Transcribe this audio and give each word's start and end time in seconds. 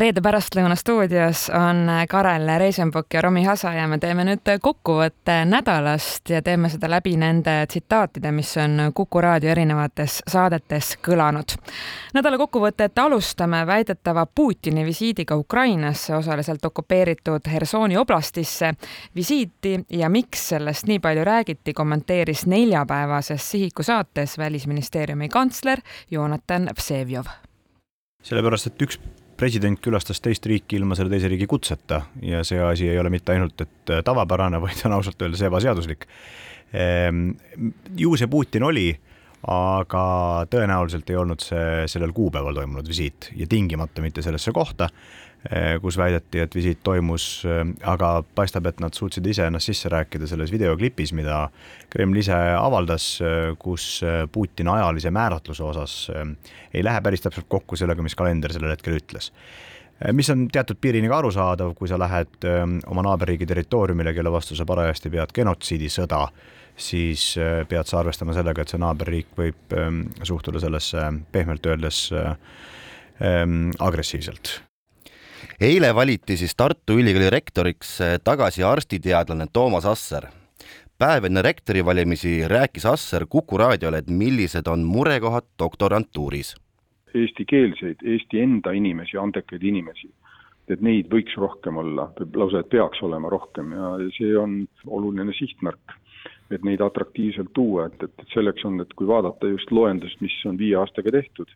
reede 0.00 0.18
pärastlõuna 0.26 0.74
stuudios 0.74 1.44
on 1.54 1.86
Karel 2.10 2.48
Reisenbuk 2.58 3.14
ja 3.14 3.20
Romi 3.22 3.44
Hasa 3.46 3.70
ja 3.76 3.84
me 3.86 4.00
teeme 4.02 4.24
nüüd 4.26 4.50
kokkuvõtte 4.62 5.36
nädalast 5.46 6.32
ja 6.34 6.40
teeme 6.42 6.66
seda 6.72 6.90
läbi 6.90 7.12
nende 7.20 7.54
tsitaatide, 7.70 8.32
mis 8.34 8.50
on 8.58 8.90
Kuku 8.94 9.22
raadio 9.22 9.52
erinevates 9.54 10.18
saadetes 10.26 10.96
kõlanud. 10.98 11.54
nädala 12.14 12.38
kokkuvõtet 12.42 12.98
alustame 12.98 13.62
väidetava 13.66 14.26
Putini 14.26 14.84
visiidiga 14.84 15.36
Ukrainasse, 15.36 16.16
osaliselt 16.16 16.64
okupeeritud 16.64 17.46
Hersoni 17.52 17.96
oblastisse. 17.96 18.74
visiiti 19.14 19.84
ja 19.90 20.08
miks 20.08 20.48
sellest 20.48 20.86
nii 20.86 20.98
palju 20.98 21.24
räägiti, 21.24 21.72
kommenteeris 21.72 22.46
neljapäevases 22.46 23.50
Sihiku 23.50 23.82
saates 23.82 24.38
Välisministeeriumi 24.38 25.28
kantsler 25.28 25.78
Jonatan 26.10 26.70
Vsevjov. 26.78 27.26
sellepärast, 28.22 28.66
et 28.66 28.82
üks 28.82 28.98
president 29.36 29.80
külastas 29.82 30.20
teist 30.24 30.46
riiki 30.46 30.78
ilma 30.78 30.96
selle 30.98 31.12
teise 31.12 31.30
riigi 31.30 31.48
kutseta 31.50 32.02
ja 32.22 32.42
see 32.46 32.60
asi 32.62 32.88
ei 32.90 32.98
ole 33.00 33.12
mitte 33.12 33.34
ainult, 33.34 33.60
et 33.60 33.92
äh, 33.92 34.04
tavapärane, 34.04 34.60
vaid 34.64 34.84
on 34.86 34.98
ausalt 34.98 35.22
öeldes 35.22 35.42
ebaseaduslik. 35.48 36.06
Ehm, 36.74 37.30
ju 37.96 38.16
see 38.18 38.30
Putin 38.30 38.66
oli, 38.66 38.88
aga 39.50 40.04
tõenäoliselt 40.50 41.10
ei 41.12 41.18
olnud 41.20 41.42
see 41.44 41.84
sellel 41.90 42.14
kuupäeval 42.16 42.56
toimunud 42.56 42.88
visiit 42.88 43.28
ja 43.36 43.46
tingimata 43.50 44.02
mitte 44.02 44.24
sellesse 44.24 44.54
kohta 44.56 44.88
kus 45.80 45.98
väideti, 46.00 46.40
et 46.40 46.54
visiit 46.56 46.78
toimus, 46.82 47.44
eh, 47.44 47.60
aga 47.90 48.22
paistab, 48.34 48.64
et 48.66 48.80
nad 48.80 48.96
suutsid 48.96 49.26
ise 49.28 49.44
ennast 49.44 49.68
sisse 49.68 49.90
rääkida 49.92 50.26
selles 50.26 50.52
videoklipis, 50.52 51.12
mida 51.12 51.50
Kreml 51.92 52.16
ise 52.16 52.38
avaldas, 52.56 53.20
eh, 53.20 53.52
kus 53.60 54.00
Putini 54.32 54.72
ajalise 54.72 55.12
määratluse 55.12 55.64
osas 55.64 56.10
ei 56.74 56.84
lähe 56.84 57.00
päris 57.00 57.20
täpselt 57.20 57.46
kokku 57.48 57.76
sellega, 57.76 58.02
mis 58.02 58.14
kalender 58.14 58.52
sellel 58.52 58.72
hetkel 58.72 58.96
ütles. 58.96 59.30
Mis 60.12 60.28
on 60.30 60.48
teatud 60.48 60.80
piirini 60.80 61.08
ka 61.08 61.20
arusaadav, 61.20 61.74
kui 61.78 61.88
sa 61.88 61.98
lähed 61.98 62.44
oma 62.90 63.04
naaberriigi 63.06 63.46
territooriumile, 63.46 64.14
kelle 64.14 64.32
vastu 64.32 64.56
sa 64.58 64.66
parajasti 64.66 65.10
pead 65.10 65.32
genotsiidisõda, 65.36 66.26
siis 66.76 67.36
pead 67.68 67.86
sa 67.86 68.00
arvestama 68.00 68.34
sellega, 68.34 68.62
et 68.62 68.74
see 68.74 68.82
naaberriik 68.82 69.38
võib 69.38 69.78
suhtuda 70.26 70.60
sellesse 70.66 71.06
pehmelt 71.32 71.66
öeldes 71.70 72.08
agressiivselt 73.78 74.58
eile 75.64 75.94
valiti 75.94 76.36
siis 76.36 76.52
Tartu 76.56 76.98
Ülikooli 77.00 77.30
rektoriks 77.30 78.00
eh, 78.00 78.16
tagasi 78.24 78.62
arstiteadlane 78.62 79.46
Toomas 79.52 79.86
Asser. 79.86 80.26
päev 80.98 81.24
enne 81.24 81.42
rektori 81.42 81.84
valimisi 81.84 82.48
rääkis 82.48 82.86
Asser 82.86 83.24
Kuku 83.28 83.58
raadiole, 83.58 83.98
et 83.98 84.10
millised 84.10 84.66
on 84.66 84.84
murekohad 84.84 85.46
doktorantuuris. 85.58 86.54
Eestikeelseid, 87.14 88.04
Eesti 88.04 88.40
enda 88.40 88.72
inimesi, 88.72 89.16
andekaid 89.16 89.62
inimesi, 89.62 90.10
et 90.68 90.80
neid 90.80 91.08
võiks 91.12 91.36
rohkem 91.40 91.76
olla, 91.76 92.10
lausa 92.34 92.60
et 92.60 92.68
peaks 92.68 93.02
olema 93.02 93.30
rohkem 93.32 93.72
ja 93.72 93.96
see 94.18 94.36
on 94.38 94.64
oluline 94.86 95.32
sihtmärk 95.38 95.96
et 96.52 96.64
neid 96.64 96.82
atraktiivselt 96.84 97.52
tuua, 97.56 97.88
et, 97.88 98.02
et 98.04 98.32
selleks 98.34 98.64
on, 98.68 98.80
et 98.82 98.92
kui 98.98 99.08
vaadata 99.08 99.48
just 99.48 99.70
loendust, 99.72 100.20
mis 100.20 100.34
on 100.48 100.58
viie 100.60 100.76
aastaga 100.76 101.12
tehtud, 101.14 101.50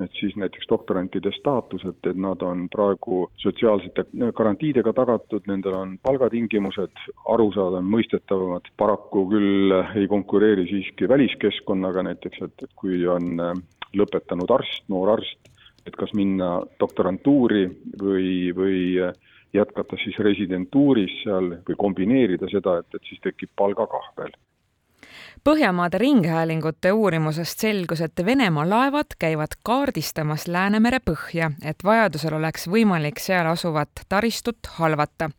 et 0.00 0.18
siis 0.18 0.34
näiteks 0.36 0.66
doktorantide 0.70 1.32
staatus, 1.36 1.84
et, 1.88 1.98
et 2.10 2.18
nad 2.18 2.42
on 2.46 2.66
praegu 2.72 3.26
sotsiaalsete 3.42 4.04
garantiidega 4.36 4.92
tagatud, 4.96 5.44
nendel 5.50 5.76
on 5.78 5.96
palgatingimused 6.02 7.04
arusaadav, 7.34 7.84
mõistetavamad, 7.94 8.70
paraku 8.80 9.26
küll 9.30 9.76
ei 9.94 10.08
konkureeri 10.10 10.66
siiski 10.70 11.08
väliskeskkonnaga 11.10 12.06
näiteks, 12.10 12.44
et, 12.48 12.66
et 12.66 12.72
kui 12.76 13.02
on 13.06 13.42
äh, 13.42 13.52
lõpetanud 13.98 14.54
arst, 14.54 14.86
noor 14.92 15.16
arst, 15.18 15.52
et 15.86 15.96
kas 15.98 16.14
minna 16.14 16.54
doktorantuuri 16.80 17.66
või, 18.00 18.32
või 18.56 18.80
äh, 19.02 19.12
jätkata 19.52 19.98
siis 20.00 20.16
residentuuris 20.24 21.22
seal 21.24 21.58
või 21.66 21.76
kombineerida 21.78 22.48
seda, 22.50 22.80
et, 22.80 22.96
et 22.96 23.10
siis 23.10 23.20
tekib 23.24 23.52
palgakahvel 23.58 24.32
Põhjamaade 25.42 25.98
Ringhäälingute 25.98 26.92
uurimusest 26.94 27.58
selgus, 27.64 28.00
et 28.00 28.20
Venemaa 28.24 28.62
laevad 28.68 29.16
käivad 29.18 29.56
kaardistamas 29.66 30.44
Läänemere 30.46 31.00
põhja, 31.02 31.48
et 31.66 31.82
vajadusel 31.82 32.36
oleks 32.36 32.68
võimalik 32.70 33.18
seal 33.18 33.48
asuvat 33.50 34.04
taristut 34.08 34.70
halvata. 34.76 35.30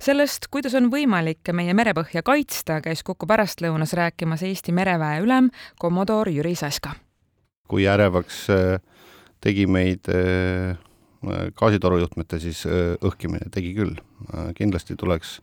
sellest, 0.00 0.48
kuidas 0.48 0.72
on 0.74 0.88
võimalik 0.90 1.52
meie 1.52 1.74
merepõhja 1.74 2.22
kaitsta, 2.22 2.80
käis 2.80 3.02
Kuku 3.02 3.28
pärastlõunas 3.28 3.92
rääkimas 3.92 4.42
Eesti 4.42 4.72
mereväe 4.72 5.20
ülem 5.20 5.50
kommodoor 5.78 6.32
Jüri 6.32 6.54
Saska. 6.54 6.94
kui 7.68 7.84
ärevaks 7.86 8.48
äh, 8.50 8.80
tegi 9.40 9.66
meid 9.66 10.08
äh, 10.08 10.78
gaasitorujuhtmete 11.54 12.40
siis 12.40 12.64
äh, 12.66 12.96
õhkimine, 13.04 13.50
tegi 13.50 13.74
küll. 13.74 14.00
kindlasti 14.56 14.96
tuleks 14.96 15.42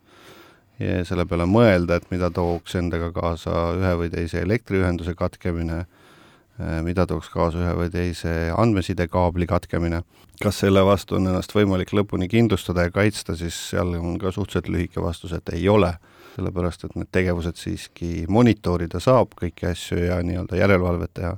selle 0.80 1.26
peale 1.28 1.48
mõelda, 1.50 2.00
et 2.00 2.12
mida 2.12 2.30
tooks 2.32 2.78
endaga 2.80 3.12
kaasa 3.16 3.56
ühe 3.76 3.96
või 4.00 4.12
teise 4.14 4.44
elektriühenduse 4.46 5.16
katkemine, 5.20 5.80
eh, 6.60 6.80
mida 6.86 7.06
tooks 7.08 7.30
kaasa 7.34 7.60
ühe 7.60 7.74
või 7.82 7.92
teise 7.92 8.54
andmesidekaabli 8.56 9.48
katkemine. 9.48 10.04
kas 10.40 10.56
selle 10.56 10.80
vastu 10.86 11.16
on 11.16 11.28
ennast 11.28 11.52
võimalik 11.52 11.90
lõpuni 11.92 12.30
kindlustada 12.32 12.86
ja 12.86 12.92
kaitsta, 12.92 13.36
siis 13.36 13.54
seal 13.72 13.90
on 14.00 14.18
ka 14.18 14.32
suhteliselt 14.32 14.70
lühike 14.72 15.02
vastus, 15.04 15.34
et 15.34 15.50
ei 15.52 15.68
ole, 15.68 15.94
sellepärast 16.38 16.86
et 16.86 16.96
need 16.96 17.10
tegevused 17.12 17.60
siiski 17.60 18.26
monitoorida 18.30 19.02
saab, 19.04 19.36
kõiki 19.36 19.68
asju 19.68 19.98
ja 19.98 20.22
nii-öelda 20.24 20.56
järelevalvet 20.56 21.14
teha, 21.14 21.36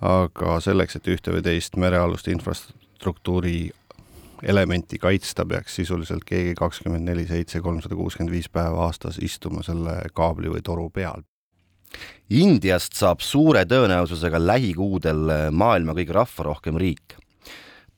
aga 0.00 0.58
selleks, 0.60 0.96
et 0.96 1.06
ühte 1.06 1.30
või 1.30 1.44
teist 1.46 1.76
merealust 1.76 2.26
infrastruktuuri 2.26 3.70
elementi 4.42 4.98
kaitsta, 4.98 5.46
peaks 5.46 5.78
sisuliselt 5.80 6.24
keegi 6.26 6.54
kakskümmend 6.58 7.08
neli 7.08 7.26
seitse, 7.28 7.60
kolmsada 7.60 7.96
kuuskümmend 7.96 8.34
viis 8.34 8.48
päeva 8.52 8.86
aastas 8.86 9.18
istuma 9.22 9.62
selle 9.66 9.98
kaabli 10.14 10.52
või 10.52 10.64
toru 10.64 10.88
peal. 10.90 11.24
Indiast 12.34 12.96
saab 12.98 13.22
suure 13.22 13.62
tõenäosusega 13.68 14.40
lähikuudel 14.42 15.30
maailma 15.54 15.94
kõige 15.96 16.16
rahvarohkem 16.16 16.76
riik. 16.82 17.16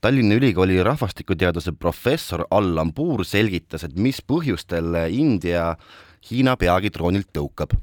Tallinna 0.00 0.36
Ülikooli 0.38 0.78
rahvastikuteaduse 0.86 1.72
professor 1.74 2.44
Allan 2.50 2.92
Puur 2.94 3.24
selgitas, 3.26 3.82
et 3.84 3.96
mis 3.98 4.20
põhjustel 4.22 4.94
India 5.10 5.72
Hiina 6.28 6.54
peagi 6.58 6.90
troonilt 6.94 7.32
tõukab 7.34 7.74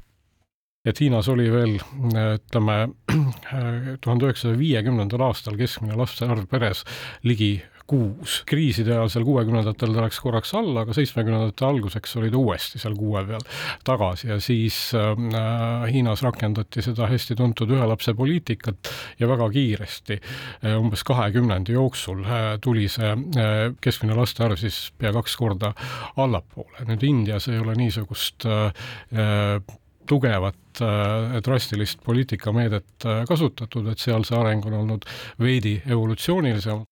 et 0.86 1.00
Hiinas 1.02 1.28
oli 1.32 1.48
veel 1.50 1.76
ütleme 1.76 2.76
tuhande 4.02 4.28
üheksasaja 4.28 4.58
viiekümnendal 4.60 5.24
aastal 5.28 5.58
keskmine 5.58 5.98
laste 5.98 6.28
arv 6.30 6.46
peres 6.50 6.84
ligi 7.26 7.56
kuus. 7.86 8.40
kriiside 8.46 8.92
ajal 8.94 9.10
seal 9.12 9.24
kuuekümnendatel 9.26 9.94
ta 9.94 10.04
läks 10.04 10.18
korraks 10.22 10.52
alla, 10.58 10.82
aga 10.82 10.94
seitsmekümnendate 10.96 11.66
alguseks 11.66 12.16
oli 12.20 12.30
ta 12.32 12.40
uuesti 12.40 12.80
seal 12.82 12.96
kuue 12.98 13.22
peal 13.28 13.44
tagasi 13.86 14.30
ja 14.32 14.38
siis 14.42 14.78
äh, 14.96 15.86
Hiinas 15.92 16.24
rakendati 16.26 16.82
seda 16.84 17.08
hästi 17.10 17.36
tuntud 17.38 17.70
ühe 17.76 17.86
lapse 17.86 18.14
poliitikat 18.18 18.90
ja 19.20 19.30
väga 19.30 19.48
kiiresti 19.54 20.18
äh,, 20.18 20.76
umbes 20.80 21.04
kahe 21.06 21.30
kümnendi 21.34 21.76
jooksul 21.76 22.24
äh, 22.24 22.48
tuli 22.62 22.88
see 22.92 23.12
äh, 23.12 23.54
keskmine 23.80 24.18
laste 24.18 24.44
arv 24.46 24.60
siis 24.60 24.90
pea 24.98 25.14
kaks 25.16 25.36
korda 25.38 25.72
allapoole. 26.16 26.86
nüüd 26.90 27.06
Indias 27.06 27.48
ei 27.52 27.60
ole 27.62 27.78
niisugust 27.78 28.46
äh, 28.46 28.70
äh 29.16 29.74
tugevat 30.06 30.78
äh, 30.86 31.40
drastilist 31.42 31.98
poliitikameedet 32.06 33.06
kasutatud, 33.26 33.88
et 33.90 33.98
seal 33.98 34.22
see 34.22 34.36
areng 34.38 34.62
on 34.68 34.76
olnud 34.78 35.08
veidi 35.42 35.80
evolutsioonilisem 35.82 36.84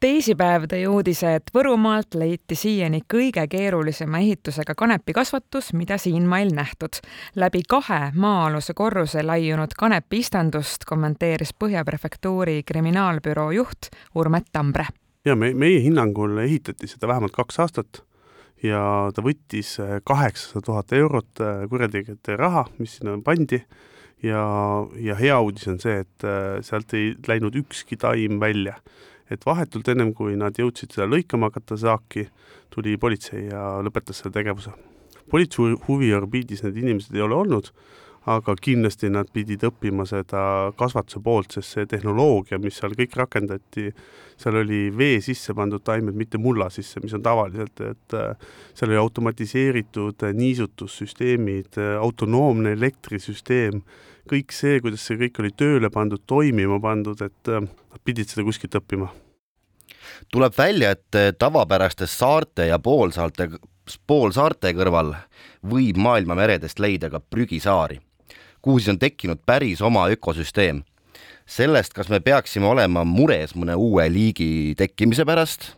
teisipäev 0.00 0.66
tõi 0.70 0.84
uudise, 0.88 1.34
et 1.38 1.50
Võrumaalt 1.54 2.14
leiti 2.18 2.56
siiani 2.58 3.00
kõige 3.12 3.44
keerulisema 3.50 4.20
ehitusega 4.22 4.74
kanepikasvatus, 4.78 5.72
mida 5.72 5.98
siinmail 5.98 6.52
nähtud. 6.54 7.00
läbi 7.36 7.62
kahe 7.68 8.12
maa-aluse 8.14 8.74
korruse 8.74 9.22
laiunud 9.22 9.74
kanepiistandust 9.78 10.84
kommenteeris 10.86 11.54
Põhja 11.54 11.84
prefektuuri 11.84 12.62
kriminaalbüroo 12.62 13.50
juht 13.50 13.90
Urmet 14.14 14.46
Tambre. 14.52 14.86
ja 15.24 15.36
me, 15.36 15.54
meie 15.54 15.82
hinnangul 15.82 16.38
ehitati 16.38 16.86
seda 16.86 17.08
vähemalt 17.08 17.32
kaks 17.32 17.58
aastat 17.58 18.04
ja 18.62 19.10
ta 19.14 19.22
võttis 19.22 19.76
kaheksasada 20.04 20.62
tuhat 20.64 20.92
eurot 20.92 21.42
kurjategijate 21.68 22.36
raha, 22.36 22.66
mis 22.78 22.96
sinna 22.96 23.18
pandi 23.24 23.62
ja, 24.22 24.42
ja 24.96 25.14
hea 25.14 25.40
uudis 25.40 25.68
on 25.68 25.78
see, 25.80 26.00
et 26.02 26.24
äh, 26.26 26.58
sealt 26.62 26.94
ei 26.94 27.14
läinud 27.26 27.54
ükski 27.54 27.96
taim 27.96 28.40
välja 28.40 28.78
et 29.30 29.44
vahetult 29.46 29.88
ennem, 29.92 30.12
kui 30.16 30.36
nad 30.36 30.56
jõudsid 30.58 30.94
seda 30.94 31.08
lõikama 31.08 31.50
hakata 31.50 31.76
saaki, 31.80 32.28
tuli 32.74 32.96
politsei 33.00 33.48
ja 33.50 33.78
lõpetas 33.84 34.22
selle 34.22 34.34
tegevuse. 34.34 34.72
politsei 35.30 35.74
huviorbiidis 35.88 36.62
need 36.64 36.76
inimesed 36.80 37.14
ei 37.14 37.20
ole 37.20 37.34
olnud, 37.36 37.72
aga 38.28 38.54
kindlasti 38.60 39.08
nad 39.12 39.28
pidid 39.32 39.62
õppima 39.68 40.04
seda 40.08 40.40
kasvatuse 40.78 41.20
poolt, 41.24 41.54
sest 41.56 41.76
see 41.76 41.86
tehnoloogia, 41.88 42.58
mis 42.60 42.76
seal 42.80 42.96
kõik 42.98 43.14
rakendati, 43.16 43.88
seal 44.38 44.58
oli 44.60 44.88
vee 44.94 45.20
sisse 45.24 45.54
pandud 45.56 45.82
taimed, 45.84 46.16
mitte 46.18 46.40
mulla 46.40 46.68
sisse, 46.72 47.00
mis 47.04 47.14
on 47.16 47.24
tavaliselt, 47.24 47.80
et 47.86 48.16
äh, 48.18 48.50
seal 48.76 48.92
oli 48.92 49.00
automatiseeritud 49.00 50.26
niisutussüsteemid, 50.38 51.80
autonoomne 52.00 52.74
elektrisüsteem, 52.76 53.80
kõik 54.28 54.52
see, 54.52 54.82
kuidas 54.84 55.06
see 55.08 55.20
kõik 55.22 55.40
oli 55.42 55.54
tööle 55.56 55.90
pandud, 55.94 56.22
toimima 56.28 56.80
pandud, 56.84 57.22
et 57.24 57.54
äh, 57.54 57.64
nad 57.64 58.04
pidid 58.04 58.28
seda 58.28 58.44
kuskilt 58.46 58.76
õppima. 58.80 59.08
Tuleb 60.32 60.52
välja, 60.56 60.92
et 60.96 61.38
tavapäraste 61.38 62.06
saarte 62.08 62.66
ja 62.68 62.78
poolsaarte, 62.82 63.48
poolsaarte 64.08 64.72
kõrval 64.76 65.14
võib 65.68 66.00
maailma 66.00 66.36
meredest 66.38 66.80
leida 66.82 67.10
ka 67.12 67.20
prügisaari, 67.20 68.00
kuhu 68.68 68.78
siis 68.78 68.92
on 68.92 68.98
tekkinud 68.98 69.38
päris 69.46 69.82
oma 69.82 70.08
ökosüsteem. 70.12 70.82
sellest, 71.46 71.94
kas 71.96 72.08
me 72.12 72.20
peaksime 72.20 72.66
olema 72.68 73.04
mures 73.08 73.54
mõne 73.56 73.72
uue 73.80 74.04
liigi 74.12 74.74
tekkimise 74.76 75.24
pärast, 75.24 75.70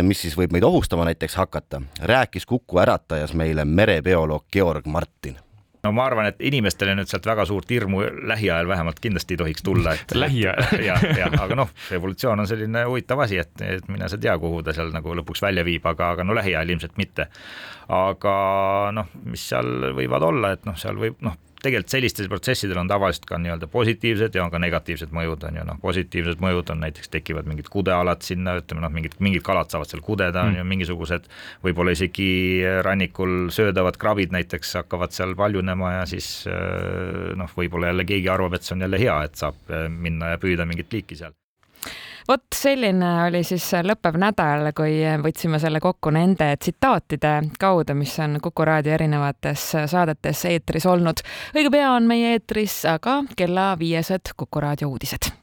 mis 0.00 0.22
siis 0.24 0.38
võib 0.38 0.54
meid 0.56 0.64
ohustama 0.64 1.04
näiteks 1.04 1.36
hakata, 1.36 1.82
rääkis 2.00 2.48
Kuku 2.48 2.80
Äratajas 2.80 3.34
meile 3.36 3.64
merebioloog 3.68 4.46
Georg 4.52 4.88
Martin 4.88 5.36
no 5.82 5.92
ma 5.92 6.06
arvan, 6.06 6.30
et 6.30 6.40
inimestele 6.40 6.94
nüüd 6.96 7.12
sealt 7.12 7.28
väga 7.28 7.44
suurt 7.44 7.68
hirmu 7.70 8.00
lähiajal 8.32 8.72
vähemalt 8.72 9.04
kindlasti 9.04 9.36
ei 9.36 9.42
tohiks 9.44 9.68
tulla, 9.68 9.92
et 9.92 10.16
lähiajal 10.24 10.80
jah, 10.88 11.06
jah, 11.18 11.38
aga 11.44 11.60
noh, 11.60 11.76
evolutsioon 11.92 12.40
on 12.40 12.48
selline 12.48 12.86
huvitav 12.88 13.20
asi, 13.26 13.42
et, 13.44 13.52
et 13.68 13.92
mine 13.92 14.08
sa 14.08 14.16
tea, 14.16 14.38
kuhu 14.40 14.64
ta 14.64 14.72
seal 14.72 14.96
nagu 14.96 15.20
lõpuks 15.20 15.44
välja 15.44 15.68
viib, 15.68 15.84
aga, 15.92 16.14
aga 16.16 16.24
no 16.24 16.40
lähiajal 16.40 16.72
ilmselt 16.72 16.96
mitte. 16.96 17.28
aga 17.92 18.34
noh, 18.96 19.16
mis 19.28 19.48
seal 19.52 19.92
võivad 19.92 20.30
olla, 20.32 20.56
et 20.56 20.64
noh, 20.64 20.80
seal 20.80 20.96
võib 20.96 21.20
noh 21.20 21.36
tegelikult 21.62 21.94
sellistel 21.94 22.28
protsessidel 22.30 22.80
on 22.82 22.90
tavaliselt 22.90 23.26
ka 23.28 23.38
nii-öelda 23.40 23.68
positiivsed 23.72 24.36
ja 24.36 24.44
on 24.44 24.52
ka 24.52 24.60
negatiivsed 24.62 25.12
mõjud, 25.14 25.46
on 25.48 25.58
ju, 25.60 25.66
noh, 25.68 25.78
positiivsed 25.82 26.42
mõjud 26.42 26.72
on 26.74 26.82
näiteks 26.84 27.12
tekivad 27.12 27.48
mingid 27.50 27.68
kudealad 27.72 28.24
sinna, 28.26 28.56
ütleme 28.60 28.84
noh, 28.84 28.92
mingid, 28.94 29.18
mingid 29.22 29.44
kalad 29.46 29.72
saavad 29.72 29.90
seal 29.90 30.04
kudeda, 30.04 30.46
on 30.48 30.58
ju, 30.58 30.64
mm. 30.64 30.72
mingisugused. 30.74 31.28
Võib-olla 31.66 31.94
isegi 31.96 32.30
rannikul 32.86 33.52
söödavad 33.54 33.98
krabid 34.00 34.34
näiteks 34.34 34.76
hakkavad 34.82 35.14
seal 35.14 35.36
paljunema 35.38 35.98
ja 35.98 36.08
siis 36.10 36.32
noh, 37.38 37.52
võib-olla 37.56 37.92
jälle 37.92 38.08
keegi 38.08 38.32
arvab, 38.32 38.58
et 38.58 38.66
see 38.66 38.76
on 38.76 38.86
jälle 38.88 39.00
hea, 39.02 39.20
et 39.28 39.38
saab 39.38 39.78
minna 39.92 40.34
ja 40.34 40.42
püüda 40.42 40.68
mingit 40.68 40.92
liiki 40.92 41.18
seal 41.18 41.36
vot 42.28 42.44
selline 42.54 43.10
oli 43.26 43.42
siis 43.46 43.66
lõppev 43.86 44.18
nädal, 44.20 44.70
kui 44.76 45.00
võtsime 45.24 45.60
selle 45.62 45.80
kokku 45.80 46.12
nende 46.14 46.52
tsitaatide 46.56 47.34
kaudu, 47.58 47.96
mis 47.98 48.14
on 48.22 48.38
Kuku 48.42 48.64
raadio 48.64 48.94
erinevates 48.94 49.68
saadetes 49.86 50.44
eetris 50.50 50.86
olnud. 50.86 51.22
õige 51.56 51.70
pea 51.70 51.92
on 51.92 52.08
meie 52.08 52.34
eetris 52.36 52.82
aga 52.86 53.22
kella 53.36 53.72
viiesed 53.78 54.34
Kuku 54.36 54.60
raadio 54.60 54.90
uudised 54.92 55.41